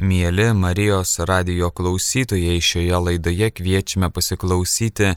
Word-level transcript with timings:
Mėly 0.00 0.54
Marijos 0.56 1.18
radio 1.28 1.68
klausytojai, 1.76 2.56
šioje 2.64 3.00
laidoje 3.04 3.50
kviečiame 3.52 4.08
pasiklausyti 4.08 5.10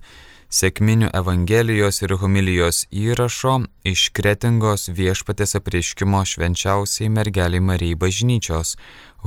Sėkminių 0.51 1.07
Evangelijos 1.15 2.01
ir 2.03 2.17
homilijos 2.19 2.81
įrašo 2.91 3.53
iš 3.87 4.09
Kretingos 4.11 4.89
viešpatės 4.91 5.55
apreiškimo 5.61 6.25
švenčiausiai 6.27 7.07
mergeliai 7.07 7.63
Marijai 7.63 7.95
bažnyčios. 8.03 8.75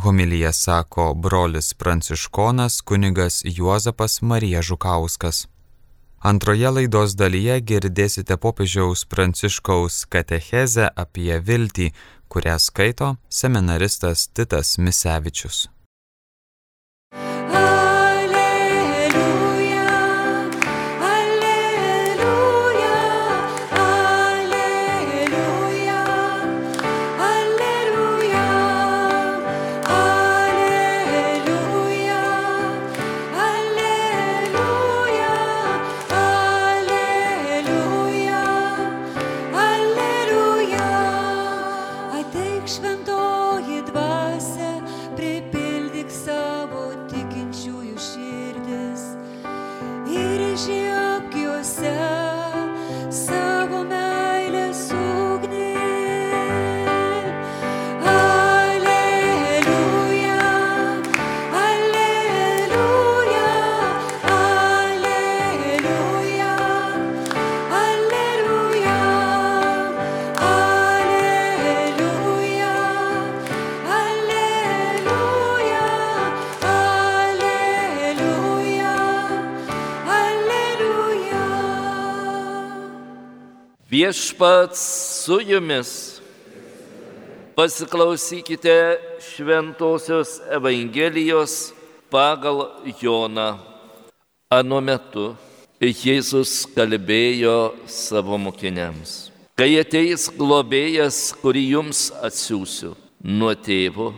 Homilija 0.04 0.52
sako 0.52 1.14
brolis 1.14 1.72
pranciškonas 1.72 2.82
kunigas 2.84 3.40
Juozapas 3.48 4.20
Marija 4.20 4.60
Žukauskas. 4.60 5.46
Antroje 6.26 6.70
laidos 6.72 7.12
dalyje 7.14 7.60
girdėsite 7.62 8.36
popiežiaus 8.40 9.04
pranciškaus 9.08 9.98
katechezę 10.10 10.88
apie 10.96 11.36
viltį, 11.38 11.90
kurią 12.28 12.58
skaito 12.58 13.16
seminaristas 13.28 14.28
Titas 14.34 14.78
Misevičius. 14.78 15.75
Viešpats 83.96 84.80
su 85.24 85.40
jumis. 85.40 86.20
Pasiklausykite 87.54 88.98
Šventojios 89.28 90.40
Evangelijos 90.52 91.72
pagal 92.10 92.58
Joną. 93.00 93.56
Anu 94.52 94.82
metu 94.84 95.24
Jėzus 95.80 96.66
kalbėjo 96.76 97.56
savo 97.88 98.36
mokiniams. 98.36 99.30
Kai 99.56 99.70
ateis 99.80 100.28
globėjas, 100.28 101.32
kurį 101.40 101.64
jums 101.78 102.10
atsiųsiu 102.28 102.92
nuo 103.24 103.56
tėvo, 103.56 104.12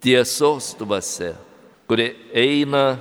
tiesos 0.00 0.72
dvasia, 0.80 1.34
kuri 1.84 2.14
eina 2.32 2.96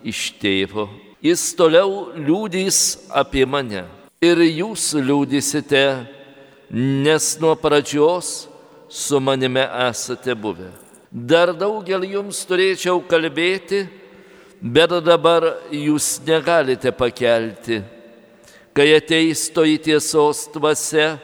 iš 0.00 0.26
tėvo, 0.40 0.88
jis 1.20 1.50
toliau 1.58 2.14
liūdys 2.16 3.10
apie 3.12 3.44
mane 3.44 3.99
ir 4.20 4.36
jūs 4.44 4.90
liūdysite, 5.00 5.82
nes 6.76 7.28
nuo 7.40 7.54
pradžios 7.56 8.50
su 8.92 9.16
manime 9.16 9.62
esate 9.88 10.34
buvę. 10.36 10.68
Dar 11.08 11.54
daugel 11.56 12.04
jums 12.04 12.42
turėčiau 12.44 13.00
kalbėti, 13.08 13.86
bet 14.60 14.92
dabar 15.06 15.48
jūs 15.72 16.18
negalite 16.28 16.92
pakelti. 16.92 17.80
Kai 18.76 18.90
ateis 18.98 19.48
to 19.56 19.64
į 19.64 19.80
tiesos 19.88 20.44
dvasia, 20.52 21.16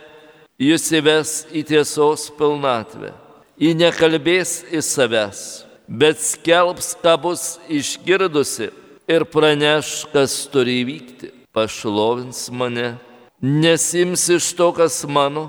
jūs 0.57 0.89
įves 0.97 1.37
į 1.53 1.67
tiesos 1.69 2.31
pilnatvę. 2.41 3.13
Ji 3.61 3.77
nekalbės 3.77 4.63
į 4.73 4.81
savęs, 4.81 5.47
bet 5.85 6.17
skelbs, 6.17 6.95
ką 7.05 7.21
bus 7.21 7.49
išgirdusi 7.69 8.73
ir 9.05 9.29
praneš, 9.29 10.07
kas 10.17 10.47
turi 10.49 10.81
įvykti 10.81 11.36
pašlovins 11.57 12.51
mane, 12.53 12.99
nesims 13.41 14.29
iš 14.29 14.53
to, 14.53 14.69
kas 14.77 15.05
mano, 15.09 15.49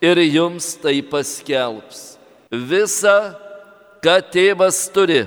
ir 0.00 0.20
jums 0.22 0.76
tai 0.78 1.00
paskelbs. 1.02 2.14
Visa, 2.50 3.34
ką 3.98 4.20
tėvas 4.30 4.84
turi, 4.94 5.24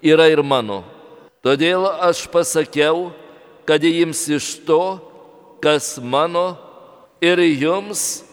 yra 0.00 0.30
ir 0.32 0.40
mano. 0.40 0.80
Todėl 1.44 1.84
aš 2.08 2.24
pasakiau, 2.32 3.10
kad 3.68 3.84
jiems 3.84 4.24
iš 4.32 4.48
to, 4.64 4.96
kas 5.60 5.98
mano, 6.00 6.56
ir 7.20 7.38
jums 7.44 8.24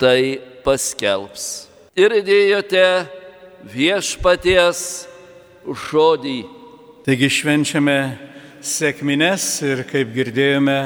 tai 0.00 0.40
paskelbs. 0.64 1.66
Ir 1.96 2.16
dėjote 2.24 2.86
viešpaties 3.76 4.80
žodį. 5.66 6.38
Taigi 7.06 7.28
švenčiame 7.30 7.98
sėkmines 8.64 9.44
ir 9.66 9.84
kaip 9.88 10.14
girdėjome, 10.14 10.80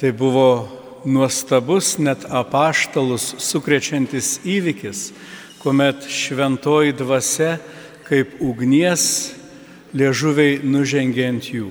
tai 0.00 0.12
buvo 0.12 0.68
nuostabus, 1.08 1.96
net 1.98 2.26
apaštalus 2.28 3.34
sukrečiantis 3.42 4.38
įvykis, 4.46 5.10
kuomet 5.62 6.06
šventoji 6.10 6.94
dvasia 6.98 7.58
kaip 8.08 8.38
ugnies 8.40 9.34
liežuviai 9.96 10.60
nužengė 10.64 11.28
ant 11.28 11.48
jų. 11.52 11.68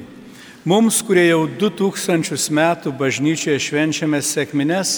Mums, 0.67 0.99
kurie 1.05 1.29
jau 1.29 1.45
2000 1.47 2.51
metų 2.51 2.91
bažnyčioje 2.99 3.59
švenčiame 3.69 4.19
sėkmines, 4.19 4.97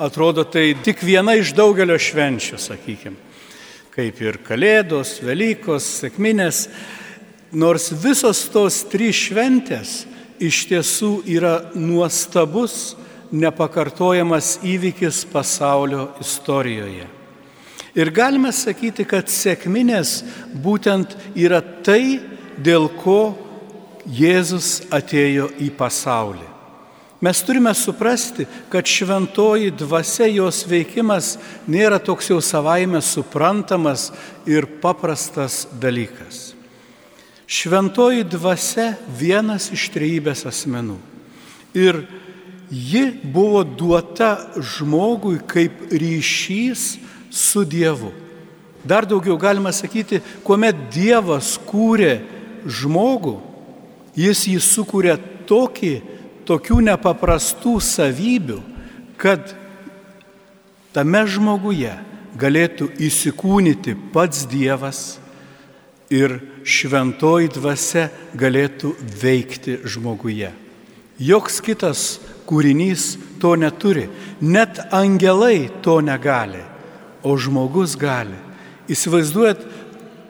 atrodo 0.00 0.46
tai 0.48 0.70
tik 0.80 1.02
viena 1.04 1.34
iš 1.36 1.52
daugelio 1.58 1.98
švenčių, 2.00 2.56
sakykime. 2.56 3.18
Kaip 3.90 4.20
ir 4.22 4.38
Kalėdos, 4.46 5.18
Velykos, 5.20 5.84
sėkminės, 6.00 6.68
nors 7.52 7.90
visos 7.92 8.46
tos 8.52 8.82
trys 8.90 9.26
šventės 9.28 9.94
iš 10.40 10.64
tiesų 10.70 11.12
yra 11.28 11.54
nuostabus, 11.74 12.96
nepakartojamas 13.30 14.58
įvykis 14.66 15.22
pasaulio 15.30 16.08
istorijoje. 16.20 17.06
Ir 17.94 18.10
galime 18.14 18.52
sakyti, 18.54 19.04
kad 19.04 19.30
sėkminės 19.30 20.20
būtent 20.62 21.16
yra 21.34 21.60
tai, 21.60 22.20
dėl 22.60 22.88
ko 23.02 23.34
Jėzus 24.10 24.86
atėjo 24.90 25.50
į 25.60 25.68
pasaulį. 25.76 26.46
Mes 27.20 27.42
turime 27.44 27.74
suprasti, 27.76 28.46
kad 28.72 28.88
šventoji 28.88 29.74
dvasia 29.76 30.30
jos 30.30 30.62
veikimas 30.64 31.34
nėra 31.68 31.98
toks 32.00 32.30
jau 32.32 32.38
savaime 32.40 33.02
suprantamas 33.04 34.08
ir 34.48 34.64
paprastas 34.80 35.66
dalykas. 35.82 36.59
Šventoji 37.50 38.22
dvasia 38.30 38.92
vienas 39.18 39.72
iš 39.74 39.88
trejybės 39.90 40.44
asmenų. 40.46 41.00
Ir 41.74 42.04
ji 42.70 43.02
buvo 43.26 43.64
duota 43.64 44.52
žmogui 44.54 45.40
kaip 45.50 45.90
ryšys 45.90 47.00
su 47.34 47.64
Dievu. 47.66 48.12
Dar 48.86 49.02
daugiau 49.02 49.34
galima 49.34 49.72
sakyti, 49.74 50.20
kuomet 50.46 50.78
Dievas 50.94 51.56
kūrė 51.66 52.20
žmogų, 52.70 53.40
jis 54.14 54.44
jį 54.52 54.60
sukūrė 54.62 55.16
tokį, 55.50 55.94
tokių 56.46 56.78
nepaprastų 56.86 57.74
savybių, 57.82 58.60
kad 59.18 59.56
tame 60.94 61.24
žmoguje 61.26 61.96
galėtų 62.38 62.92
įsikūnyti 63.10 63.96
pats 64.14 64.46
Dievas 64.46 65.18
ir 66.10 66.40
šventoji 66.66 67.52
dvasia 67.54 68.08
galėtų 68.34 68.92
veikti 69.22 69.78
žmoguje. 69.86 70.50
Joks 71.20 71.60
kitas 71.62 72.18
kūrinys 72.48 73.14
to 73.40 73.54
neturi, 73.56 74.08
net 74.40 74.80
angelai 74.90 75.70
to 75.84 76.00
negali, 76.02 76.62
o 77.22 77.36
žmogus 77.36 77.94
gali. 78.00 78.36
Įsivaizduojat, 78.90 79.62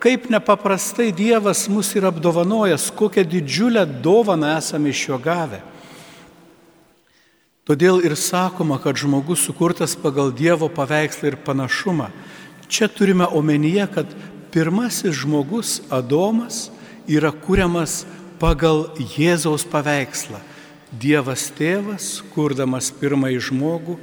kaip 0.02 0.28
nepaprastai 0.32 1.10
Dievas 1.16 1.64
mus 1.70 1.94
yra 1.96 2.10
apdovanojęs, 2.12 2.90
kokią 2.96 3.24
didžiulę 3.24 3.86
dovaną 4.04 4.56
esame 4.58 4.92
iš 4.92 5.06
jo 5.08 5.18
gavę. 5.22 5.62
Todėl 7.68 8.00
ir 8.02 8.16
sakoma, 8.18 8.80
kad 8.82 8.98
žmogus 8.98 9.44
sukurtas 9.46 9.94
pagal 9.94 10.32
Dievo 10.34 10.66
paveikslą 10.72 11.30
ir 11.30 11.36
panašumą. 11.44 12.08
Čia 12.70 12.88
turime 12.90 13.26
omenyje, 13.26 13.86
kad 13.94 14.10
pirmasis 14.52 15.14
žmogus 15.22 15.80
Adomas 15.90 16.68
yra 17.08 17.32
kuriamas 17.32 18.04
pagal 18.40 18.88
Jėzaus 18.98 19.66
paveikslą. 19.68 20.40
Dievas 20.90 21.50
tėvas, 21.54 22.18
kurdamas 22.34 22.90
pirmąjį 22.98 23.40
žmogų, 23.50 23.94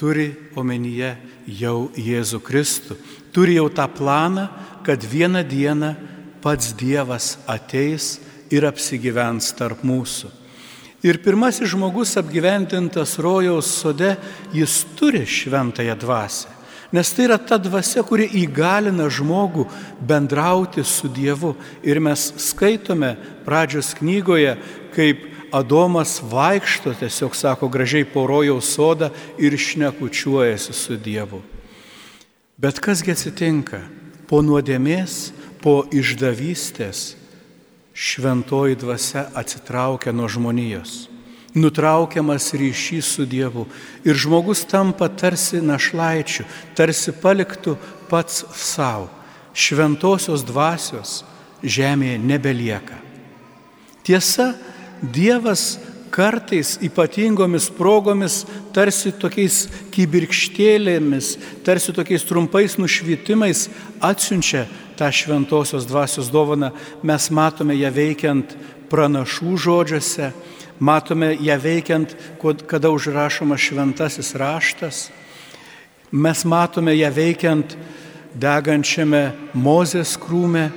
turi 0.00 0.30
omenyje 0.56 1.12
jau 1.46 1.90
Jėzų 1.96 2.40
Kristų. 2.44 2.96
Turi 3.36 3.58
jau 3.58 3.68
tą 3.68 3.84
planą, 3.92 4.48
kad 4.86 5.04
vieną 5.04 5.42
dieną 5.44 5.92
pats 6.40 6.72
Dievas 6.78 7.36
ateis 7.44 8.16
ir 8.54 8.64
apsigyvens 8.68 9.52
tarp 9.58 9.84
mūsų. 9.84 10.30
Ir 11.04 11.20
pirmasis 11.22 11.68
žmogus 11.70 12.16
apgyventintas 12.18 13.18
rojaus 13.22 13.68
sode, 13.82 14.14
jis 14.56 14.80
turi 14.96 15.26
šventąją 15.28 15.94
dvasę. 16.00 16.55
Nes 16.92 17.10
tai 17.12 17.26
yra 17.26 17.38
ta 17.38 17.58
dvasia, 17.58 18.04
kuri 18.06 18.28
įgalina 18.42 19.08
žmogų 19.10 19.66
bendrauti 20.06 20.84
su 20.86 21.10
Dievu. 21.10 21.56
Ir 21.82 21.98
mes 22.00 22.28
skaitome 22.38 23.16
pradžios 23.46 23.94
knygoje, 23.98 24.54
kaip 24.94 25.24
Adomas 25.54 26.18
vaikšto, 26.22 26.94
tiesiog 26.98 27.36
sako 27.36 27.68
gražiai 27.70 28.04
porojaus 28.04 28.70
sodą 28.74 29.10
ir 29.38 29.54
šnekučiuojasi 29.58 30.72
su 30.72 30.96
Dievu. 30.96 31.42
Bet 32.58 32.80
kasgi 32.82 33.14
atsitinka? 33.14 33.82
Po 34.26 34.42
nuodėmės, 34.42 35.30
po 35.62 35.84
išdavystės 35.94 37.14
šventoji 37.94 38.78
dvasia 38.82 39.28
atsitraukia 39.38 40.12
nuo 40.12 40.26
žmonijos 40.28 41.15
nutraukiamas 41.56 42.52
ryšys 42.54 43.08
su 43.16 43.26
Dievu 43.26 43.64
ir 44.04 44.14
žmogus 44.14 44.66
tampa 44.68 45.08
tarsi 45.08 45.62
našlaičiu, 45.64 46.44
tarsi 46.76 47.14
paliktų 47.16 47.76
pats 48.10 48.44
savo. 48.52 49.08
Šventosios 49.56 50.44
dvasios 50.44 51.22
žemėje 51.64 52.20
nebelieka. 52.20 53.00
Tiesa, 54.04 54.52
Dievas 55.00 55.78
kartais 56.12 56.78
ypatingomis 56.80 57.66
progomis, 57.76 58.44
tarsi 58.72 59.10
tokiais 59.12 59.66
kibirkštėlėmis, 59.92 61.34
tarsi 61.64 61.92
tokiais 61.92 62.24
trumpais 62.24 62.78
nušvitimais 62.80 63.66
atsiunčia 64.00 64.64
tą 64.96 65.10
šventosios 65.12 65.84
dvasios 65.88 66.30
dovaną. 66.32 66.72
Mes 67.04 67.28
matome 67.28 67.76
ją 67.76 67.92
veikiant 67.92 68.56
pranašų 68.88 69.56
žodžiuose, 69.60 70.30
matome 70.78 71.36
ją 71.40 71.56
veikiant, 71.60 72.14
kada 72.66 72.90
užrašomas 72.90 73.60
šventasis 73.60 74.34
raštas, 74.34 75.10
mes 76.12 76.44
matome 76.44 76.96
ją 76.96 77.10
veikiant 77.12 77.76
degančiame 78.36 79.32
Mozės 79.56 80.16
krūme, 80.20 80.68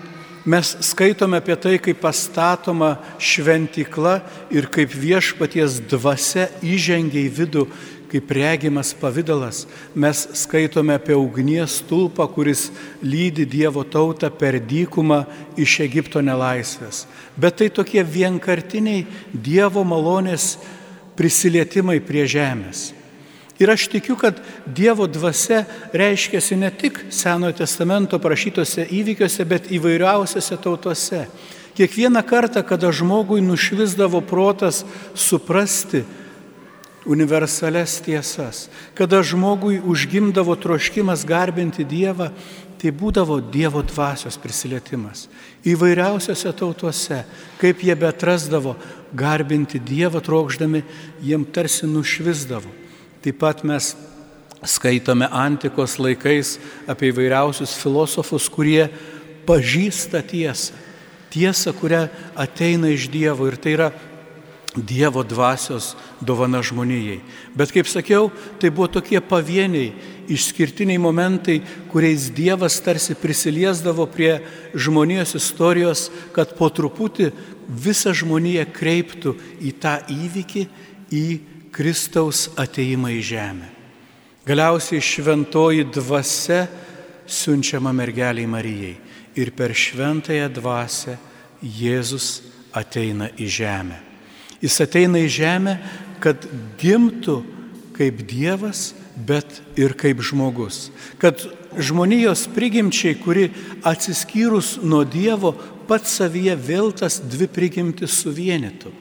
mes 0.50 0.72
skaitome 0.88 1.40
apie 1.42 1.56
tai, 1.60 1.76
kaip 1.84 2.00
pastatoma 2.02 2.96
šventikla 3.20 4.20
ir 4.56 4.70
kaip 4.72 4.94
viešpaties 4.96 5.82
dvasia 5.92 6.48
įžengia 6.64 7.26
į 7.28 7.34
vidų 7.42 7.66
kaip 8.10 8.32
regimas 8.34 8.94
pavydalas. 8.98 9.66
Mes 9.96 10.26
skaitome 10.34 10.96
apie 10.98 11.16
ugnies 11.16 11.80
stulpą, 11.84 12.28
kuris 12.34 12.70
lydi 13.06 13.46
Dievo 13.46 13.84
tautą 13.86 14.32
per 14.34 14.60
dykumą 14.60 15.24
iš 15.58 15.80
Egipto 15.86 16.22
nelaisvės. 16.26 17.06
Bet 17.38 17.62
tai 17.62 17.70
tokie 17.70 18.04
vienkartiniai 18.04 19.06
Dievo 19.34 19.86
malonės 19.86 20.58
prisilietimai 21.20 22.00
prie 22.02 22.26
žemės. 22.30 22.90
Ir 23.60 23.68
aš 23.74 23.90
tikiu, 23.92 24.16
kad 24.16 24.40
Dievo 24.66 25.04
dvasia 25.08 25.66
reiškiasi 25.92 26.56
ne 26.56 26.72
tik 26.72 27.02
Senojo 27.12 27.58
testamento 27.60 28.20
prašytose 28.20 28.86
įvykiuose, 28.88 29.44
bet 29.44 29.68
įvairiausiose 29.76 30.58
tautose. 30.64 31.26
Kiekvieną 31.76 32.24
kartą, 32.24 32.64
kada 32.64 32.92
žmogui 32.92 33.44
nušvisdavo 33.44 34.22
protas 34.24 34.86
suprasti, 35.16 36.06
universales 37.10 37.98
tiesas. 38.06 38.68
Kada 38.94 39.24
žmogui 39.26 39.82
užgimdavo 39.82 40.56
troškimas 40.56 41.26
garbinti 41.26 41.84
Dievą, 41.84 42.30
tai 42.80 42.94
būdavo 42.96 43.40
Dievo 43.42 43.82
dvasios 43.84 44.38
prisilietimas. 44.40 45.26
Įvairiausiose 45.68 46.54
tautose, 46.56 47.24
kaip 47.60 47.82
jie 47.84 47.96
betrasdavo 47.98 48.76
garbinti 49.18 49.82
Dievą 49.82 50.22
trokšdami, 50.24 50.84
jiem 51.26 51.48
tarsi 51.50 51.90
nušvisdavo. 51.90 52.70
Taip 53.26 53.42
pat 53.42 53.66
mes 53.68 53.96
skaitome 54.64 55.28
antikos 55.32 55.98
laikais 56.00 56.58
apie 56.88 57.10
įvairiausius 57.10 57.74
filosofus, 57.80 58.46
kurie 58.54 58.86
pažįsta 59.50 60.22
tiesą. 60.22 60.78
Tiesą, 61.30 61.76
kurią 61.78 62.08
ateina 62.38 62.90
iš 62.90 63.06
Dievo 63.14 63.46
ir 63.50 63.58
tai 63.62 63.76
yra 63.76 63.90
Dievo 64.76 65.24
dvasios 65.26 65.96
dovana 66.22 66.62
žmonijai. 66.62 67.20
Bet 67.58 67.72
kaip 67.74 67.88
sakiau, 67.90 68.30
tai 68.62 68.70
buvo 68.70 68.86
tokie 69.00 69.18
pavieniai, 69.18 69.96
išskirtiniai 70.30 71.02
momentai, 71.02 71.64
kuriais 71.90 72.28
Dievas 72.30 72.78
tarsi 72.86 73.16
prisiliesdavo 73.18 74.06
prie 74.14 74.36
žmonijos 74.78 75.34
istorijos, 75.40 76.10
kad 76.36 76.54
po 76.58 76.70
truputį 76.70 77.32
visa 77.66 78.14
žmonija 78.14 78.68
kreiptų 78.70 79.34
į 79.58 79.74
tą 79.82 79.96
įvykį, 80.14 80.68
į 81.10 81.26
Kristaus 81.74 82.48
ateimą 82.58 83.10
į 83.18 83.24
žemę. 83.26 83.70
Galiausiai 84.46 85.02
šventoji 85.02 85.88
dvasia 85.94 86.68
siunčiama 87.30 87.94
mergeliai 87.94 88.50
Marijai 88.50 88.94
ir 89.38 89.52
per 89.58 89.74
šventąją 89.74 90.50
dvasę 90.54 91.18
Jėzus 91.62 92.30
ateina 92.74 93.30
į 93.38 93.50
žemę. 93.50 94.09
Jis 94.64 94.80
ateina 94.84 95.22
į 95.24 95.30
žemę, 95.32 95.78
kad 96.24 96.44
gimtų 96.82 97.40
kaip 97.96 98.24
Dievas, 98.28 98.94
bet 99.16 99.60
ir 99.80 99.96
kaip 100.00 100.22
žmogus. 100.24 100.88
Kad 101.20 101.44
žmonijos 101.76 102.48
prigimčiai, 102.56 103.18
kuri 103.20 103.50
atsiskyrus 103.84 104.78
nuo 104.84 105.04
Dievo, 105.04 105.54
pats 105.90 106.20
savyje 106.20 106.56
vėl 106.56 106.94
tas 106.96 107.20
dvi 107.20 107.50
prigimtis 107.52 108.16
suvienytų. 108.22 108.94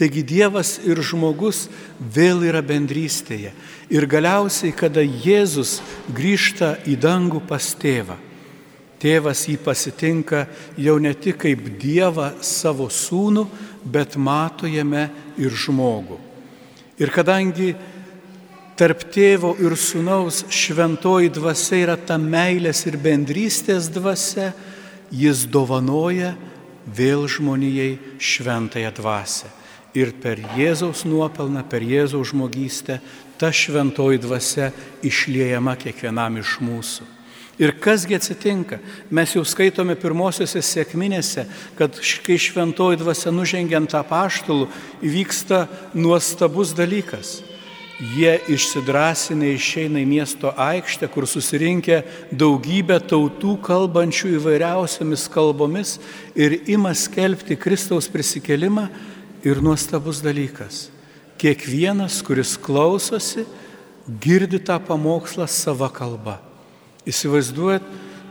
Taigi 0.00 0.22
Dievas 0.24 0.78
ir 0.88 1.02
žmogus 1.04 1.66
vėl 2.00 2.40
yra 2.48 2.62
bendrystėje. 2.64 3.52
Ir 3.92 4.06
galiausiai, 4.08 4.72
kada 4.72 5.02
Jėzus 5.04 5.80
grįžta 6.16 6.78
į 6.88 6.96
dangų 7.02 7.42
pas 7.44 7.66
tėvą, 7.76 8.16
tėvas 9.02 9.44
jį 9.50 9.58
pasitinka 9.60 10.46
jau 10.80 10.96
ne 11.02 11.12
tik 11.12 11.42
kaip 11.44 11.68
Dievą 11.82 12.30
savo 12.40 12.88
sūnų, 12.88 13.44
bet 13.84 14.16
mato 14.16 14.68
jame 14.68 15.08
ir 15.40 15.54
žmogų. 15.54 16.18
Ir 17.00 17.12
kadangi 17.14 17.74
tarp 18.76 19.06
tėvo 19.12 19.54
ir 19.60 19.76
sunaus 19.76 20.42
šventoji 20.52 21.32
dvasia 21.36 21.80
yra 21.84 21.96
ta 21.96 22.18
meilės 22.20 22.84
ir 22.88 22.98
bendrystės 23.00 23.88
dvasia, 23.92 24.50
jis 25.10 25.46
dovanoja 25.50 26.34
vėl 26.86 27.26
žmonijai 27.28 27.98
šventąją 28.20 28.92
dvasę. 28.96 29.50
Ir 29.96 30.12
per 30.22 30.38
Jėzaus 30.54 31.02
nuopelną, 31.04 31.64
per 31.66 31.82
Jėzaus 31.82 32.30
žmogystę 32.30 33.00
ta 33.40 33.50
šventoji 33.50 34.20
dvasia 34.22 34.70
išliejama 35.02 35.74
kiekvienam 35.80 36.38
iš 36.38 36.60
mūsų. 36.62 37.19
Ir 37.60 37.74
kasgi 37.76 38.16
atsitinka? 38.16 38.78
Mes 39.12 39.34
jau 39.36 39.42
skaitome 39.44 39.92
pirmosiose 40.00 40.62
sėkminėse, 40.64 41.44
kad 41.76 41.98
kai 42.24 42.38
šventoji 42.40 42.96
dvasia 43.02 43.28
nužengiant 43.36 43.92
tą 43.92 44.00
paštalų 44.08 44.70
įvyksta 45.04 45.66
nuostabus 45.92 46.72
dalykas. 46.72 47.42
Jie 48.00 48.38
išsidrasinę 48.48 49.52
išeina 49.52 50.00
į 50.00 50.08
miesto 50.08 50.54
aikštę, 50.56 51.10
kur 51.12 51.28
susirinkę 51.28 52.00
daugybę 52.32 52.96
tautų 53.04 53.58
kalbančių 53.60 54.38
įvairiausiamis 54.38 55.28
kalbomis 55.28 55.98
ir 56.32 56.62
ima 56.64 56.96
skelbti 56.96 57.60
Kristaus 57.60 58.08
prisikelimą 58.08 58.88
ir 59.44 59.60
nuostabus 59.60 60.24
dalykas. 60.24 60.86
Kiekvienas, 61.36 62.22
kuris 62.24 62.56
klausosi, 62.56 63.44
girdi 64.08 64.64
tą 64.64 64.80
pamokslą 64.80 65.44
savo 65.44 65.92
kalbą. 65.92 66.40
Įsivaizduojat, 67.10 67.86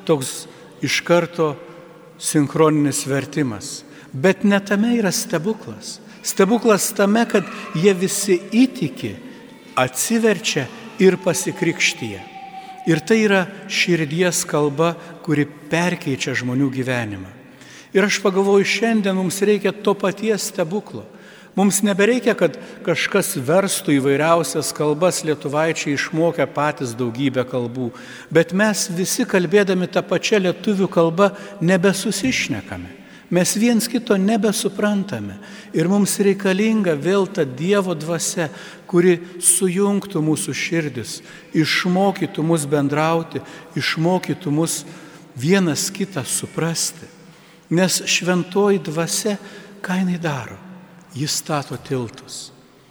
toks 0.08 0.48
iš 0.86 1.02
karto 1.08 1.54
sinchroninis 2.20 3.06
vertimas. 3.08 3.84
Bet 4.14 4.44
ne 4.44 4.60
tame 4.64 4.96
yra 4.98 5.12
stebuklas. 5.14 6.00
Stebuklas 6.26 6.90
tame, 6.96 7.24
kad 7.30 7.48
jie 7.78 7.94
visi 7.96 8.40
įtiki, 8.52 9.14
atsiverčia 9.80 10.66
ir 11.00 11.20
pasikrikštyje. 11.22 12.22
Ir 12.90 13.02
tai 13.06 13.20
yra 13.24 13.44
širdies 13.70 14.44
kalba, 14.50 14.96
kuri 15.24 15.46
perkeičia 15.46 16.34
žmonių 16.36 16.72
gyvenimą. 16.74 17.30
Ir 17.94 18.06
aš 18.06 18.20
pagalvoju, 18.22 18.66
šiandien 18.66 19.18
mums 19.18 19.40
reikia 19.46 19.74
to 19.74 19.96
paties 19.98 20.50
stebuklo. 20.52 21.06
Mums 21.60 21.82
nebereikia, 21.84 22.38
kad 22.40 22.54
kažkas 22.86 23.34
verstų 23.44 23.98
įvairiausias 23.98 24.70
kalbas, 24.72 25.26
lietuvaičiai 25.28 25.98
išmokę 25.98 26.46
patys 26.56 26.94
daugybę 26.96 27.44
kalbų, 27.44 27.90
bet 28.32 28.54
mes 28.56 28.86
visi 28.96 29.26
kalbėdami 29.28 29.90
tą 29.92 30.00
pačią 30.08 30.40
lietuvių 30.46 30.88
kalbą 30.88 31.28
nebesusišnekame. 31.60 32.94
Mes 33.36 33.52
viens 33.60 33.90
kito 33.92 34.16
nebesuprantame 34.16 35.36
ir 35.76 35.92
mums 35.92 36.16
reikalinga 36.24 36.96
vėl 36.96 37.28
ta 37.28 37.44
Dievo 37.44 37.92
dvasia, 37.92 38.48
kuri 38.88 39.18
sujungtų 39.44 40.24
mūsų 40.30 40.56
širdis, 40.56 41.18
išmokytų 41.52 42.48
mus 42.54 42.64
bendrauti, 42.72 43.44
išmokytų 43.76 44.56
mus 44.56 44.80
vienas 45.36 45.90
kitą 45.92 46.24
suprasti. 46.24 47.12
Nes 47.68 48.00
šventoji 48.08 48.80
dvasia, 48.88 49.36
ką 49.84 50.02
jinai 50.06 50.24
daro? 50.24 50.69
Jis 51.18 51.40
stato 51.42 51.78
tiltus. 51.78 52.50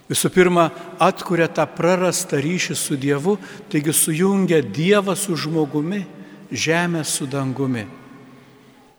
Visų 0.09 0.31
pirma, 0.33 0.71
atkuria 1.05 1.51
tą 1.53 1.67
prarastą 1.69 2.41
ryšį 2.41 2.77
su 2.81 2.97
Dievu, 2.97 3.37
taigi 3.69 3.93
sujungia 3.93 4.63
Dievą 4.65 5.15
su 5.17 5.37
žmogumi, 5.37 6.07
žemę 6.51 7.05
su 7.05 7.29
dangumi. 7.29 7.85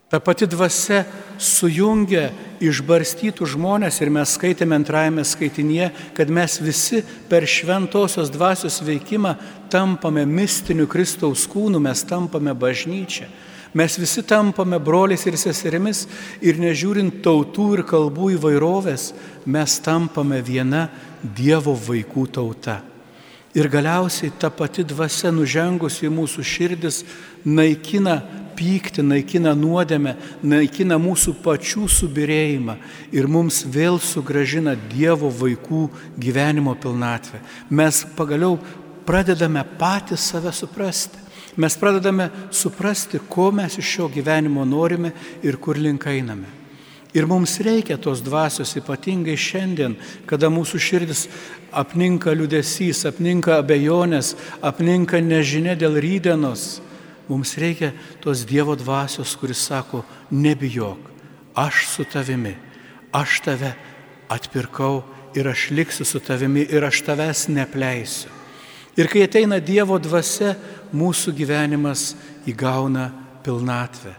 Ta 0.09 0.17
pati 0.17 0.47
dvasia 0.49 1.03
sujungia 1.37 2.31
išbarstytų 2.65 3.45
žmonės 3.45 3.99
ir 4.01 4.09
mes 4.13 4.31
skaitėme 4.37 4.73
antrajame 4.79 5.21
skaitinėje, 5.21 5.91
kad 6.17 6.31
mes 6.33 6.57
visi 6.65 7.03
per 7.29 7.45
šventosios 7.45 8.31
dvasios 8.33 8.79
veikimą 8.81 9.35
tampame 9.69 10.25
mistiniu 10.25 10.87
Kristaus 10.89 11.45
kūnu, 11.49 11.77
mes 11.81 12.01
tampame 12.09 12.55
bažnyčia. 12.57 13.29
Mes 13.73 13.97
visi 14.01 14.23
tampame 14.25 14.79
broliais 14.81 15.25
ir 15.29 15.37
seserimis 15.37 16.07
ir 16.41 16.57
nežiūrint 16.57 17.21
tautų 17.25 17.67
ir 17.77 17.83
kalbų 17.85 18.33
įvairovės, 18.39 19.11
mes 19.45 19.79
tampame 19.85 20.41
viena 20.41 20.87
Dievo 21.19 21.75
vaikų 21.75 22.25
tauta. 22.33 22.79
Ir 23.53 23.67
galiausiai 23.69 24.31
ta 24.39 24.49
pati 24.53 24.85
dvasia 24.85 25.31
nužengusi 25.33 26.05
į 26.05 26.13
mūsų 26.13 26.43
širdis 26.45 27.01
naikina 27.45 28.19
pyktį, 28.59 29.05
naikina 29.05 29.55
nuodėmę, 29.57 30.15
naikina 30.45 30.99
mūsų 31.01 31.33
pačių 31.43 31.87
subirėjimą 31.89 32.75
ir 33.15 33.29
mums 33.31 33.63
vėl 33.65 33.97
sugražina 34.01 34.75
Dievo 34.91 35.31
vaikų 35.33 35.87
gyvenimo 36.21 36.75
pilnatvę. 36.77 37.41
Mes 37.69 38.03
pagaliau 38.17 38.59
pradedame 39.05 39.63
patys 39.79 40.29
save 40.29 40.53
suprasti. 40.53 41.28
Mes 41.59 41.75
pradedame 41.75 42.29
suprasti, 42.55 43.19
ko 43.29 43.49
mes 43.51 43.77
iš 43.77 43.85
šio 43.85 44.07
gyvenimo 44.07 44.63
norime 44.65 45.11
ir 45.43 45.57
kur 45.59 45.77
link 45.77 46.05
einame. 46.07 46.47
Ir 47.13 47.25
mums 47.27 47.57
reikia 47.65 47.97
tos 47.97 48.21
dvasios 48.23 48.75
ypatingai 48.79 49.35
šiandien, 49.35 49.97
kada 50.29 50.47
mūsų 50.47 50.79
širdis 50.79 51.25
apninka 51.75 52.31
liudesys, 52.31 53.03
apninka 53.09 53.57
abejonės, 53.59 54.35
apninka 54.61 55.19
nežinia 55.19 55.75
dėl 55.75 55.99
rydienos. 55.99 56.79
Mums 57.27 57.57
reikia 57.59 57.91
tos 58.23 58.45
Dievo 58.47 58.77
dvasios, 58.79 59.35
kuris 59.35 59.59
sako, 59.67 60.05
nebijok, 60.31 61.11
aš 61.59 61.85
su 61.91 62.07
tavimi, 62.07 62.55
aš 63.11 63.41
tave 63.45 63.75
atpirkau 64.31 65.03
ir 65.35 65.49
aš 65.51 65.69
liksiu 65.75 66.07
su 66.07 66.23
tavimi 66.23 66.63
ir 66.71 66.87
aš 66.87 67.03
tavęs 67.09 67.49
nepleisiu. 67.51 68.38
Ir 68.97 69.09
kai 69.11 69.25
ateina 69.25 69.59
Dievo 69.61 69.99
dvasia, 70.01 70.55
mūsų 70.95 71.33
gyvenimas 71.37 72.13
įgauna 72.49 73.09
pilnatvę, 73.45 74.15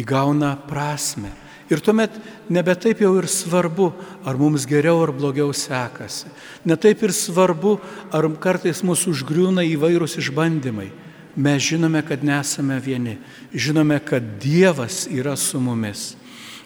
įgauna 0.00 0.54
prasme. 0.68 1.32
Ir 1.66 1.82
tuomet 1.82 2.14
nebe 2.48 2.76
taip 2.78 3.00
jau 3.02 3.10
ir 3.18 3.26
svarbu, 3.28 3.90
ar 4.24 4.38
mums 4.38 4.64
geriau 4.70 5.02
ar 5.02 5.10
blogiau 5.12 5.50
sekasi. 5.50 6.30
Netaip 6.64 7.02
ir 7.02 7.12
svarbu, 7.12 7.74
ar 8.14 8.28
kartais 8.38 8.84
mūsų 8.86 9.16
užgriūna 9.16 9.66
įvairūs 9.74 10.16
išbandymai 10.22 10.92
mes 11.36 11.62
žinome, 11.62 12.02
kad 12.02 12.24
nesame 12.24 12.80
vieni, 12.80 13.18
žinome, 13.52 13.98
kad 13.98 14.22
Dievas 14.40 15.06
yra 15.10 15.36
su 15.36 15.60
mumis. 15.60 16.16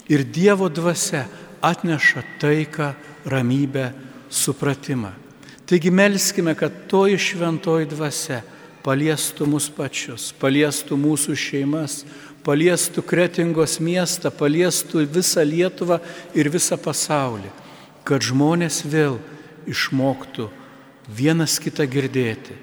Ir 0.09 0.25
Dievo 0.25 0.69
dvasia 0.69 1.27
atneša 1.61 2.23
taiką, 2.41 2.95
ramybę, 3.27 3.91
supratimą. 4.31 5.11
Taigi 5.71 5.91
melskime, 5.95 6.57
kad 6.59 6.75
toji 6.91 7.19
šventoji 7.21 7.87
dvasia 7.93 8.41
paliestų 8.83 9.47
mus 9.47 9.69
pačius, 9.71 10.31
paliestų 10.41 10.99
mūsų 10.99 11.37
šeimas, 11.39 12.01
paliestų 12.43 13.05
Kretingos 13.07 13.77
miestą, 13.79 14.33
paliestų 14.35 15.05
visą 15.07 15.45
Lietuvą 15.47 16.01
ir 16.35 16.51
visą 16.51 16.81
pasaulį, 16.81 17.53
kad 18.03 18.25
žmonės 18.27 18.83
vėl 18.83 19.21
išmoktų 19.71 20.49
vienas 21.07 21.61
kitą 21.63 21.87
girdėti 21.87 22.57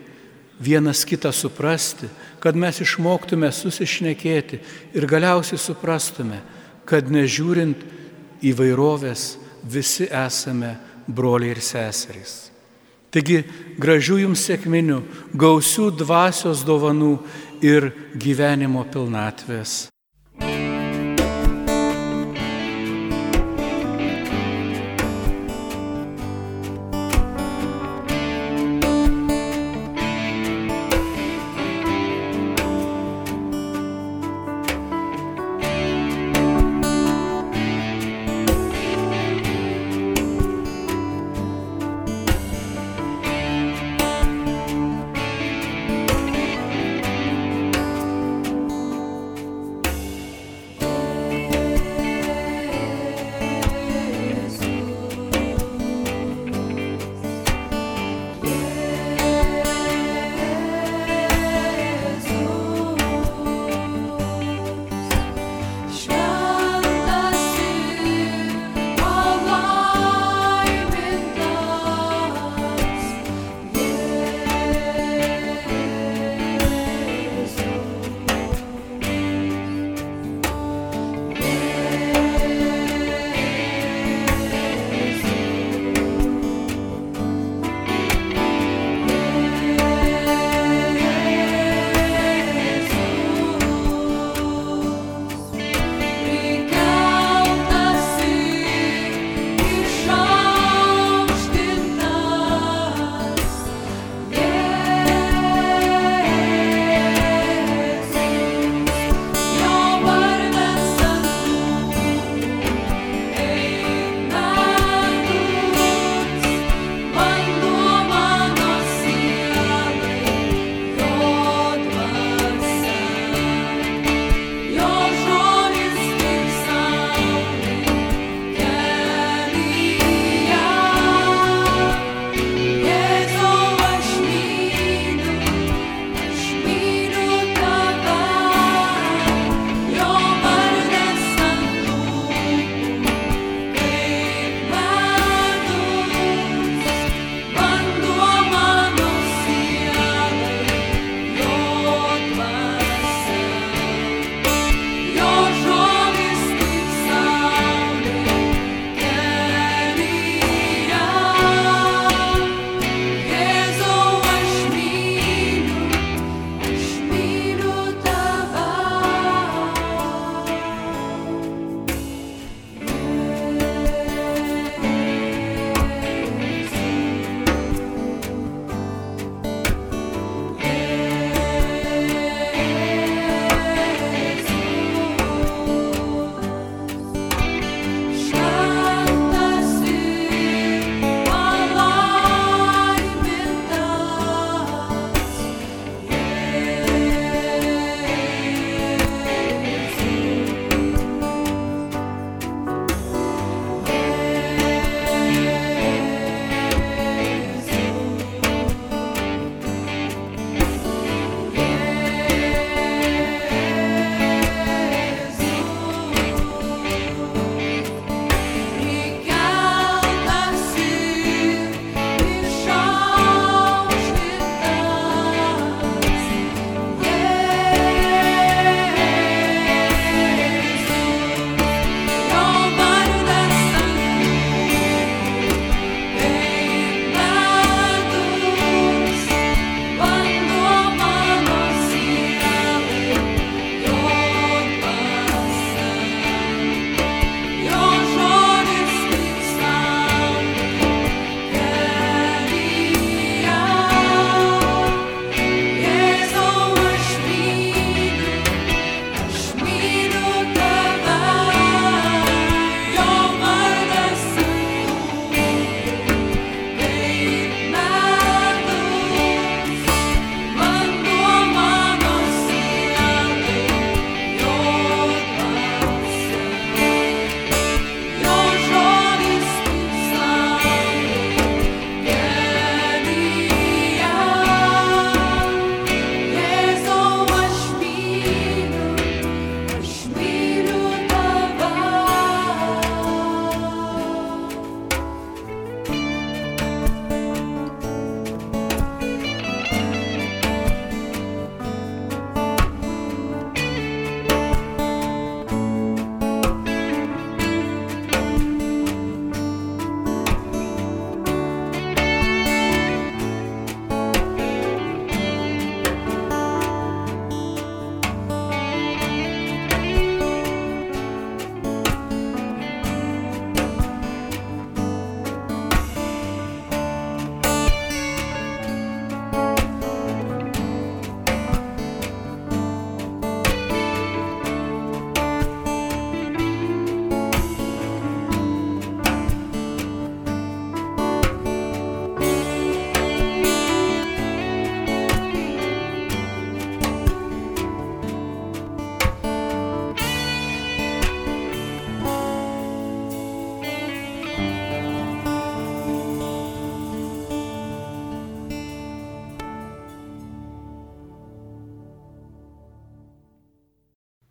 vienas 0.60 1.06
kitą 1.06 1.32
suprasti, 1.32 2.10
kad 2.42 2.58
mes 2.58 2.82
išmoktume 2.82 3.50
susišnekėti 3.54 4.60
ir 4.98 5.08
galiausiai 5.10 5.60
suprastume, 5.62 6.42
kad 6.88 7.10
nežiūrint 7.14 7.86
įvairovės 8.46 9.38
visi 9.64 10.10
esame 10.10 10.76
broliai 11.08 11.56
ir 11.56 11.62
seserys. 11.64 12.57
Taigi 13.18 13.40
gražių 13.82 14.20
jums 14.22 14.44
sėkminių, 14.46 15.00
gausių 15.42 15.88
dvasios 15.98 16.62
dovanų 16.68 17.16
ir 17.66 17.90
gyvenimo 18.14 18.84
pilnatvės. 18.94 19.88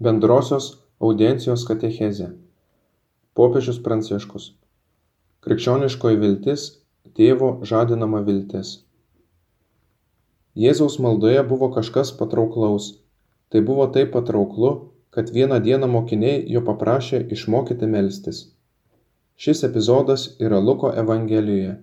Bendrosios 0.06 0.66
audiencijos 1.02 1.64
katechezė. 1.66 2.26
Popiežius 3.34 3.78
Pranciškus. 3.82 4.44
Krikščioniškoji 5.42 6.20
viltis- 6.20 6.66
tėvo 7.18 7.48
žadinama 7.70 8.20
viltis. 8.28 8.68
Jėzaus 10.64 10.98
maldoje 11.06 11.42
buvo 11.48 11.70
kažkas 11.78 12.12
patrauklaus. 12.20 12.86
Tai 13.50 13.64
buvo 13.70 13.88
taip 13.96 14.12
patrauklu, 14.12 14.70
kad 15.10 15.32
vieną 15.38 15.58
dieną 15.66 15.90
mokiniai 15.96 16.44
jo 16.54 16.62
paprašė 16.70 17.20
išmokyti 17.38 17.90
melstis. 17.96 18.44
Šis 19.36 19.64
epizodas 19.70 20.28
yra 20.38 20.62
Luko 20.68 20.92
Evangelijoje. 21.04 21.74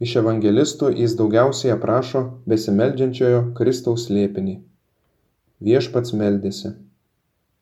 Iš 0.00 0.16
evangelistų 0.24 0.90
jis 1.04 1.14
daugiausiai 1.22 1.76
aprašo 1.76 2.26
besimeldžiančiojo 2.50 3.40
Kristaus 3.62 4.10
slėpinį. 4.10 4.58
Viešpats 5.70 6.18
meldėsi. 6.24 6.74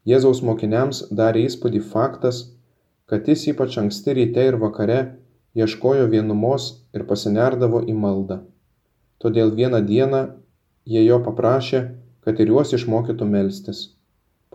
Jėzaus 0.07 0.43
mokiniams 0.47 1.03
darė 1.19 1.45
įspūdį 1.49 1.83
faktas, 1.93 2.43
kad 3.11 3.29
jis 3.31 3.47
ypač 3.53 3.79
anksti 3.83 4.15
ryte 4.19 4.45
ir 4.51 4.59
vakare 4.63 4.99
ieškojo 5.59 6.07
vienumos 6.13 6.69
ir 6.95 7.07
pasinerdavo 7.11 7.83
į 7.87 7.95
maldą. 8.05 8.41
Todėl 9.23 9.55
vieną 9.59 9.81
dieną 9.87 10.23
jie 10.87 11.03
jo 11.07 11.21
paprašė, 11.27 11.83
kad 12.23 12.43
ir 12.43 12.53
juos 12.55 12.75
išmokytų 12.77 13.29
melstis. 13.31 13.83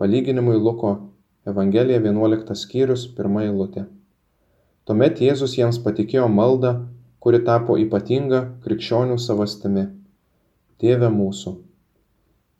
Palyginimui 0.00 0.56
Luko 0.56 0.94
Evangelija 1.48 2.00
11 2.00 2.56
skyrius 2.56 3.08
1 3.18 3.42
eilutė. 3.46 3.86
Tuomet 4.86 5.20
Jėzus 5.22 5.58
jiems 5.58 5.78
patikėjo 5.82 6.28
maldą 6.32 6.76
kuri 7.22 7.38
tapo 7.46 7.76
ypatinga 7.78 8.46
krikščionių 8.64 9.18
savastimi– 9.22 9.84
Tėve 10.82 11.06
mūsų. 11.14 11.52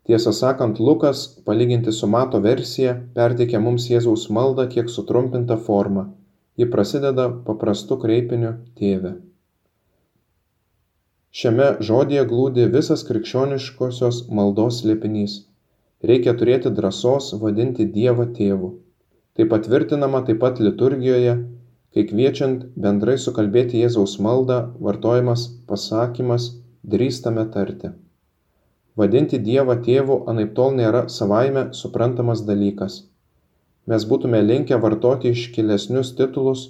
Tiesą 0.09 0.33
sakant, 0.35 0.81
Lukas, 0.81 1.27
palyginti 1.47 1.93
su 1.95 2.09
Mato 2.11 2.41
versija, 2.43 2.97
perteikia 3.15 3.61
mums 3.63 3.87
Jėzaus 3.91 4.27
maldą 4.39 4.67
kiek 4.73 4.91
sutrumpinta 4.91 5.57
forma. 5.69 6.09
Ji 6.59 6.67
prasideda 6.73 7.29
paprastu 7.47 7.97
kreipiniu 8.03 8.51
Tėve. 8.79 9.15
Šiame 11.33 11.69
žodėje 11.89 12.27
glūdi 12.33 12.67
visas 12.75 13.07
krikščioniškosios 13.09 14.27
maldos 14.39 14.83
slėpinys. 14.83 15.39
Reikia 16.11 16.35
turėti 16.37 16.75
drąsos 16.77 17.31
vadinti 17.41 17.87
Dievą 17.95 18.27
tėvu. 18.37 18.75
Tai 19.39 19.49
patvirtinama 19.55 20.27
taip 20.27 20.43
pat 20.43 20.61
liturgijoje 20.61 21.39
kai 21.95 22.05
kviečiant 22.09 22.69
bendrai 22.85 23.19
sukalbėti 23.25 23.81
Jėzaus 23.83 24.19
maldą 24.27 24.59
vartojamas 24.87 25.49
pasakymas 25.69 26.49
drįstame 26.95 27.45
tarti. 27.57 27.93
Vadinti 29.01 29.39
Dievą 29.41 29.79
tėvu 29.87 30.19
anaiptol 30.29 30.75
nėra 30.77 31.07
savaime 31.09 31.71
suprantamas 31.77 32.43
dalykas. 32.49 32.99
Mes 33.89 34.05
būtume 34.11 34.43
linkę 34.45 34.77
vartoti 34.83 35.33
iškilesnius 35.33 36.13
titulus, 36.19 36.67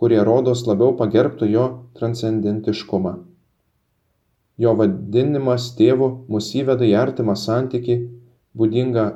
kurie 0.00 0.22
rodos 0.28 0.64
labiau 0.66 0.96
pagerbtų 0.96 1.50
jo 1.52 1.66
transcendentiškumą. 1.98 3.12
Jo 4.62 4.72
vadinimas 4.80 5.68
tėvu 5.76 6.08
mus 6.32 6.48
įveda 6.56 6.88
į 6.88 6.96
artimą 7.04 7.36
santyki, 7.36 7.98
būdingą 8.56 9.06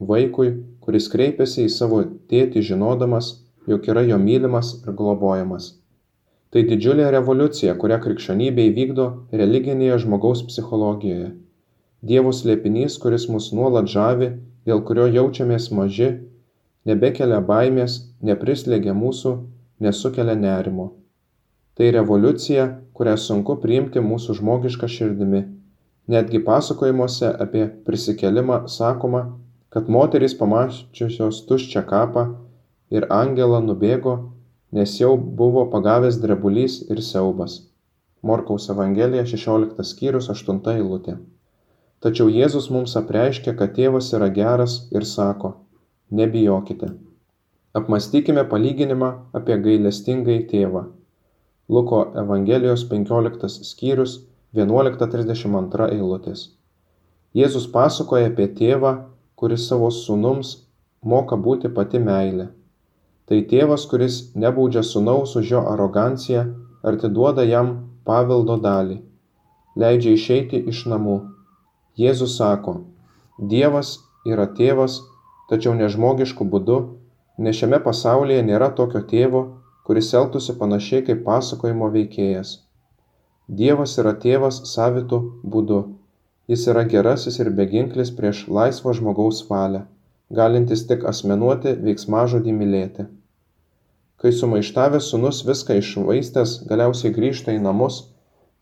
vaikui, 0.00 0.50
kuris 0.80 1.12
kreipiasi 1.12 1.68
į 1.68 1.72
savo 1.76 2.02
tėtį 2.32 2.64
žinodamas, 2.72 3.32
jog 3.68 3.86
yra 3.92 4.02
jo 4.08 4.18
mylimas 4.20 4.74
ir 4.82 4.96
globojamas. 4.96 5.74
Tai 6.54 6.62
didžiulė 6.62 7.08
revoliucija, 7.10 7.72
kurią 7.82 7.96
krikščionybė 8.02 8.68
įvykdo 8.68 9.04
religinėje 9.34 9.96
žmogaus 10.04 10.44
psichologijoje. 10.46 11.32
Dievo 12.06 12.30
slėpinys, 12.30 12.94
kuris 13.02 13.24
mus 13.26 13.48
nuolat 13.58 13.88
žavi, 13.90 14.28
dėl 14.62 14.84
kurio 14.86 15.08
jaučiamės 15.10 15.66
maži, 15.74 16.12
nebekelia 16.86 17.40
baimės, 17.48 17.96
neprislėgia 18.22 18.94
mūsų, 18.94 19.32
nesukelia 19.82 20.36
nerimo. 20.38 20.92
Tai 21.74 21.88
revoliucija, 21.96 22.68
kurią 22.94 23.16
sunku 23.18 23.56
priimti 23.64 23.98
mūsų 23.98 24.38
žmogišką 24.38 24.90
širdimi. 24.96 25.40
Netgi 26.06 26.38
pasakojimuose 26.46 27.32
apie 27.34 27.64
prisikelimą 27.88 28.60
sakoma, 28.70 29.24
kad 29.74 29.90
moterys 29.90 30.38
pamačiusios 30.38 31.42
tuščią 31.50 31.82
kapą 31.90 32.28
ir 32.94 33.10
angelą 33.10 33.58
nubėgo, 33.66 34.14
nes 34.74 34.96
jau 34.98 35.14
buvo 35.16 35.62
pagavęs 35.70 36.16
drebulys 36.22 36.80
ir 36.90 37.00
siaubas. 37.08 37.52
Morkaus 38.26 38.64
Evangelija 38.72 39.22
16 39.32 39.84
skyrius 39.90 40.26
8 40.32 40.56
eilutė. 40.72 41.14
Tačiau 42.02 42.26
Jėzus 42.36 42.66
mums 42.74 42.96
apreiškia, 42.98 43.54
kad 43.60 43.76
tėvas 43.76 44.08
yra 44.18 44.28
geras 44.38 44.74
ir 44.96 45.06
sako, 45.06 45.52
nebijokite. 46.10 46.88
Apmastykime 47.80 48.44
palyginimą 48.50 49.12
apie 49.40 49.60
gailestingai 49.68 50.40
tėvą. 50.50 50.84
Luko 51.70 52.02
Evangelijos 52.24 52.82
15 52.90 53.52
skyrius 53.70 54.18
11.32 54.58 55.88
eilutės. 55.94 56.48
Jėzus 57.34 57.70
pasakoja 57.78 58.34
apie 58.34 58.50
tėvą, 58.58 58.92
kuris 59.38 59.70
savo 59.70 59.94
sūnums 59.94 60.56
moka 61.14 61.38
būti 61.38 61.70
pati 61.78 62.02
meilė 62.02 62.50
tai 63.30 63.40
tėvas 63.50 63.86
kuris 63.90 64.16
nebaudžia 64.42 64.82
sūnaus 64.84 65.32
už 65.40 65.50
jo 65.54 65.60
aroganciją 65.72 66.44
ar 66.84 66.98
atiduoda 66.98 67.44
jam 67.48 67.70
paveldo 68.08 68.56
dalį 68.66 68.98
leidžia 69.82 70.12
išeiti 70.16 70.60
iš 70.72 70.84
namų. 70.92 71.14
Jėzus 71.98 72.36
sako 72.40 72.74
dievas 73.52 73.94
yra 74.34 74.46
tėvas 74.58 74.98
tačiau 75.50 75.72
nežmogišku 75.78 76.46
būdu 76.52 76.78
nes 77.46 77.56
šiame 77.60 77.80
pasaulyje 77.86 78.44
nėra 78.50 78.70
tokio 78.80 79.02
tėvo 79.14 79.42
kuris 79.88 80.12
elgtųsi 80.20 80.58
panašiai 80.60 81.06
kaip 81.08 81.24
pasakojimo 81.24 81.90
veikėjas. 81.96 82.52
Dievas 83.48 83.98
yra 84.00 84.14
tėvas 84.20 84.62
savitu 84.70 85.18
būdu. 85.54 85.80
Jis 86.48 86.68
yra 86.72 86.84
gerasis 86.92 87.40
ir 87.40 87.50
beginklis 87.58 88.12
prieš 88.20 88.46
laisvo 88.58 88.92
žmogaus 88.96 89.42
valią 89.48 89.84
galintis 90.38 90.86
tik 90.88 91.04
asmenuoti 91.10 91.74
veiksmažodį 91.86 92.54
mylėti. 92.60 93.06
Kai 94.22 94.30
sumaištavęs 94.32 95.06
sūnus 95.10 95.38
viską 95.46 95.76
išvaistęs 95.80 96.50
galiausiai 96.68 97.14
grįžta 97.16 97.54
į 97.56 97.62
namus, 97.64 97.96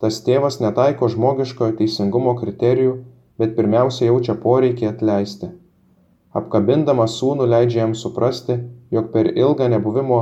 tas 0.01 0.17
tėvas 0.25 0.57
netaiko 0.63 1.09
žmogiškojo 1.13 1.75
teisingumo 1.81 2.33
kriterijų, 2.39 2.95
bet 3.41 3.53
pirmiausia 3.59 4.07
jaučia 4.09 4.35
poreikį 4.45 4.89
atleisti. 4.89 5.51
Apkabindamas 6.41 7.19
sūnų 7.19 7.47
leidžia 7.53 7.83
jam 7.83 7.95
suprasti, 8.01 8.57
jog 8.97 9.13
per 9.13 9.29
ilgą 9.45 9.69
nebuvimo 9.75 10.19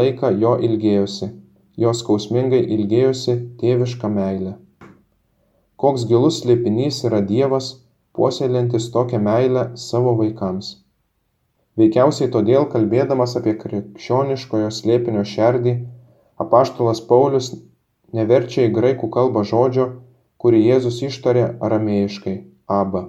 laiką 0.00 0.32
jo 0.44 0.56
ilgėjosi, 0.70 1.30
jo 1.84 1.94
skausmingai 2.02 2.64
ilgėjosi 2.76 3.38
tėviška 3.60 4.12
meilė. 4.18 4.56
Koks 5.76 6.08
gilus 6.08 6.40
slėpinys 6.42 7.04
yra 7.08 7.20
Dievas, 7.32 7.74
puoselėjantis 8.16 8.92
tokią 8.96 9.20
meilę 9.28 9.70
savo 9.88 10.16
vaikams 10.24 10.78
veikiausiai 11.80 12.28
todėl 12.34 12.66
kalbėdamas 12.74 13.36
apie 13.40 13.54
krikščioniškojo 13.62 14.68
slėpinio 14.78 15.24
šerdį 15.32 15.74
apaštalas 16.44 17.00
paulius 17.12 17.50
neverčia 18.16 18.66
į 18.68 18.74
graikų 18.76 19.08
kalbą 19.16 19.44
žodžio 19.52 19.86
kurį 20.42 20.60
jėzus 20.66 21.00
ištarė 21.08 21.46
aramėjiškai 21.68 22.34
aba 22.80 23.04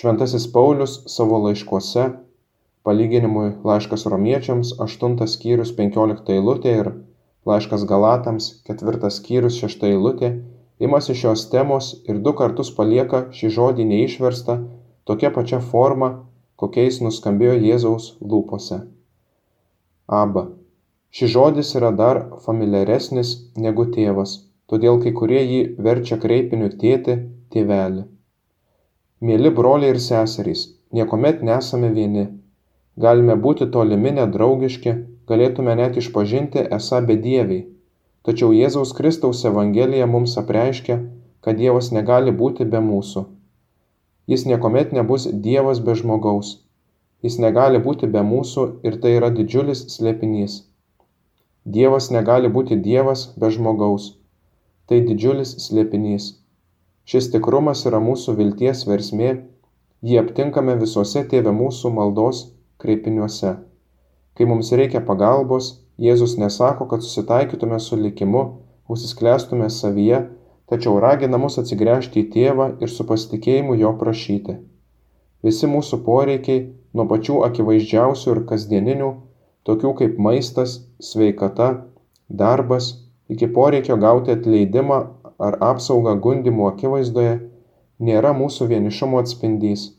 šventasis 0.00 0.46
paulius 0.54 0.98
savo 1.14 1.40
laiškuose 1.46 2.06
palyginimui 2.88 3.48
laiškas 3.70 4.06
romiečiams 4.12 4.74
aštuntas 4.86 5.34
skyrius 5.38 5.74
penkiolikta 5.80 6.36
eilutė 6.36 6.76
ir 6.82 6.92
laiškas 7.48 7.88
galatams 7.90 8.52
ketvirtas 8.68 9.18
skyrius 9.22 9.58
šešta 9.62 9.90
eilutė 9.94 10.32
imasi 10.88 11.16
šios 11.22 11.48
temos 11.54 11.90
ir 12.06 12.22
du 12.26 12.36
kartus 12.40 12.70
palieka 12.78 13.24
šį 13.40 13.54
žodį 13.58 13.88
neišverstą 13.92 14.60
tokia 15.10 15.32
pačia 15.34 15.62
forma 15.72 16.12
kokiais 16.58 16.96
nuskambėjo 17.04 17.54
Jėzaus 17.62 18.06
lūpose. 18.30 18.80
Aba. 20.20 20.42
Šis 21.14 21.30
žodis 21.34 21.70
yra 21.78 21.90
dar 22.00 22.18
familiaresnis 22.46 23.30
negu 23.66 23.84
tėvas, 23.94 24.32
todėl 24.70 24.98
kai 25.04 25.12
kurie 25.20 25.42
jį 25.42 25.60
verčia 25.86 26.18
kreipiniu 26.24 26.72
tėti, 26.82 27.14
tėvelį. 27.54 28.04
Mėly 29.28 29.54
broliai 29.60 29.94
ir 29.94 30.02
seserys, 30.08 30.66
niekuomet 30.98 31.46
nesame 31.50 31.92
vieni. 31.94 32.26
Galime 33.06 33.38
būti 33.46 33.70
tolimi 33.78 34.16
nedraugiški, 34.18 34.98
galėtume 35.30 35.78
net 35.78 36.02
išpažinti 36.02 36.66
esą 36.80 37.04
bedieviai. 37.06 37.64
Tačiau 38.26 38.50
Jėzaus 38.52 38.92
Kristaus 38.98 39.46
Evangelija 39.46 40.10
mums 40.10 40.34
apreiškia, 40.42 41.00
kad 41.40 41.62
Dievas 41.62 41.94
negali 41.94 42.34
būti 42.42 42.66
be 42.66 42.82
mūsų 42.92 43.28
Jis 44.28 44.44
niekuomet 44.46 44.92
nebus 44.92 45.26
Dievas 45.44 45.80
be 45.80 45.94
žmogaus. 45.96 46.48
Jis 47.24 47.38
negali 47.42 47.78
būti 47.82 48.06
be 48.14 48.20
mūsų 48.30 48.64
ir 48.86 48.98
tai 49.02 49.14
yra 49.18 49.30
didžiulis 49.34 49.86
slėpinys. 49.94 50.58
Dievas 51.76 52.10
negali 52.14 52.50
būti 52.52 52.76
Dievas 52.88 53.22
be 53.40 53.48
žmogaus. 53.54 54.10
Tai 54.86 55.00
didžiulis 55.08 55.54
slėpinys. 55.64 56.28
Šis 57.08 57.30
tikrumas 57.32 57.86
yra 57.88 58.02
mūsų 58.04 58.36
vilties 58.36 58.84
versmė, 58.88 59.30
Jį 60.06 60.20
aptinkame 60.20 60.76
visuose 60.78 61.24
tėvė 61.26 61.50
mūsų 61.50 61.90
maldos 61.90 62.44
kreipiniuose. 62.78 63.56
Kai 64.38 64.46
mums 64.46 64.68
reikia 64.70 65.00
pagalbos, 65.02 65.72
Jėzus 65.98 66.36
nesako, 66.38 66.86
kad 66.86 67.02
susitaikytume 67.02 67.80
su 67.82 67.96
likimu, 67.98 68.42
užsisklęstume 68.86 69.66
savyje, 69.74 70.20
tačiau 70.68 70.98
ragina 71.00 71.40
mus 71.40 71.58
atsigręžti 71.60 72.24
į 72.24 72.30
tėvą 72.34 72.68
ir 72.84 72.92
su 72.92 73.06
pasitikėjimu 73.08 73.76
jo 73.80 73.94
prašyti. 74.00 74.58
Visi 75.46 75.70
mūsų 75.70 76.00
poreikiai, 76.06 76.64
nuo 76.94 77.06
pačių 77.10 77.42
akivaizdžiausių 77.48 78.32
ir 78.34 78.40
kasdieninių, 78.50 79.10
tokių 79.68 79.92
kaip 80.00 80.18
maistas, 80.26 80.78
sveikata, 81.10 81.68
darbas, 82.28 82.90
iki 83.28 83.48
poreikio 83.58 83.96
gauti 84.00 84.34
atleidimą 84.34 84.98
ar 85.38 85.58
apsaugą 85.70 86.16
gundimų 86.24 86.66
akivaizdoje, 86.72 87.38
nėra 87.98 88.34
mūsų 88.34 88.68
vienišumo 88.72 89.22
atspindys. 89.22 89.92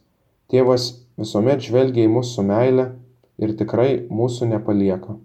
Tėvas 0.52 0.92
visuomet 1.20 1.64
žvelgia 1.64 2.08
į 2.08 2.14
mus 2.18 2.36
su 2.36 2.46
meile 2.46 2.92
ir 3.40 3.56
tikrai 3.60 3.92
mūsų 4.12 4.52
nepalieka. 4.54 5.16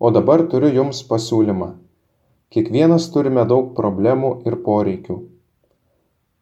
O 0.00 0.10
dabar 0.10 0.46
turiu 0.50 0.72
Jums 0.74 1.02
pasiūlymą. 1.08 1.74
Kiekvienas 2.52 3.06
turime 3.14 3.44
daug 3.48 3.70
problemų 3.78 4.30
ir 4.48 4.58
poreikių. 4.66 5.16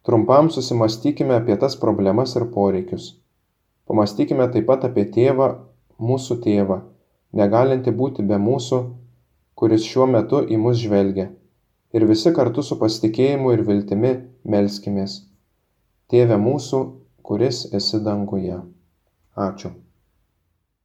Trumpam 0.03 0.49
susimastykime 0.51 1.37
apie 1.39 1.55
tas 1.59 1.77
problemas 1.79 2.35
ir 2.35 2.49
poreikius. 2.55 3.13
Pamastykime 3.87 4.49
taip 4.51 4.67
pat 4.67 4.83
apie 4.89 5.05
tėvą, 5.15 5.47
mūsų 6.09 6.37
tėvą, 6.43 6.81
negalinti 7.39 7.93
būti 8.01 8.25
be 8.27 8.39
mūsų, 8.39 8.81
kuris 9.55 9.87
šiuo 9.87 10.09
metu 10.11 10.41
į 10.43 10.59
mus 10.59 10.81
žvelgia. 10.81 11.29
Ir 11.93 12.07
visi 12.09 12.33
kartu 12.35 12.63
su 12.65 12.79
pasitikėjimu 12.81 13.53
ir 13.53 13.63
viltimi 13.67 14.13
melskimės. 14.49 15.21
Tėve 16.11 16.39
mūsų, 16.41 16.83
kuris 17.23 17.63
esi 17.79 18.01
danguje. 18.03 18.59
Ačiū. 19.47 19.71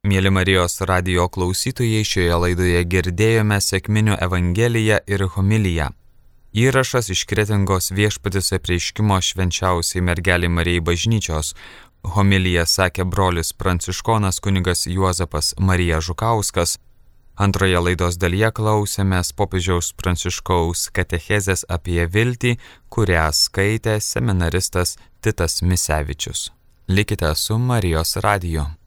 Mėly 0.07 0.29
Marijos 0.31 0.79
radio 0.87 1.25
klausytojai, 1.27 2.05
šioje 2.07 2.35
laidoje 2.39 2.83
girdėjome 2.87 3.57
sėkminių 3.59 4.13
Evangeliją 4.23 5.01
ir 5.11 5.25
homiliją. 5.33 5.89
Įrašas 6.55 7.11
iš 7.11 7.25
kretingos 7.27 7.91
viešpatis 7.91 8.53
apreiškimo 8.55 9.17
švenčiausiai 9.19 10.05
mergelį 10.07 10.47
Marijai 10.55 10.85
bažnyčios. 10.87 11.51
Homiliją 12.15 12.63
sakė 12.63 13.03
brolis 13.03 13.51
pranciškonas 13.51 14.39
kunigas 14.39 14.85
Juozapas 14.87 15.51
Marija 15.59 15.99
Žukauskas. 15.99 16.77
Antroje 17.35 17.83
laidos 17.83 18.15
dalyje 18.15 18.53
klausėmės 18.55 19.35
popiežiaus 19.35 19.91
pranciškaus 19.99 20.87
katechezės 20.95 21.67
apie 21.67 22.05
viltį, 22.07 22.55
kurią 22.87 23.29
skaitė 23.35 23.99
seminaristas 23.99 24.95
Titas 25.19 25.59
Misevičius. 25.61 26.53
Likite 26.87 27.35
su 27.35 27.59
Marijos 27.59 28.15
radiju. 28.23 28.78